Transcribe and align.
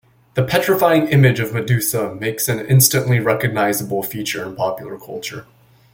The 0.33 0.41
petrifying 0.43 1.09
image 1.09 1.39
of 1.39 1.53
Medusa 1.53 2.15
makes 2.15 2.47
an 2.49 2.65
instantly 2.65 3.19
recognizable 3.19 4.01
feature 4.01 4.43
in 4.43 4.55
popular 4.55 4.97
culture. 4.97 5.45